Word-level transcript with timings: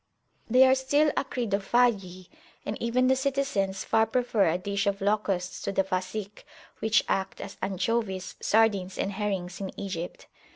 They 0.49 0.63
are 0.65 0.73
still 0.73 1.11
acridophagi, 1.11 2.27
and 2.65 2.75
even 2.81 3.05
the 3.05 3.15
citizens 3.15 3.83
far 3.83 4.07
prefer 4.07 4.49
a 4.49 4.57
dish 4.57 4.87
of 4.87 4.99
locusts 4.99 5.61
to 5.61 5.71
the 5.71 5.83
Fasikh, 5.83 6.43
which 6.79 7.03
act 7.07 7.39
as 7.39 7.55
anchovies, 7.61 8.33
sardines, 8.41 8.97
and 8.97 9.11
herrings 9.11 9.61
in 9.61 9.79
Egypt. 9.79 10.25